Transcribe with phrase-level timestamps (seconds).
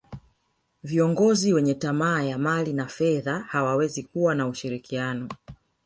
[0.83, 5.29] viongozi wenye tamaa ya mali na fedha hawawezi kuwa na ushirikiano